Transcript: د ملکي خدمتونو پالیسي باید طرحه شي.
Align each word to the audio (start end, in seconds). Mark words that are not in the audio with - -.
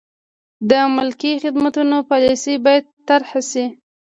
د 0.69 0.71
ملکي 0.95 1.33
خدمتونو 1.43 1.97
پالیسي 2.09 2.53
باید 2.65 2.85
طرحه 3.07 3.41
شي. 3.51 3.65